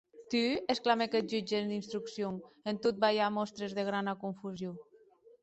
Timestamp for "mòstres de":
3.37-3.87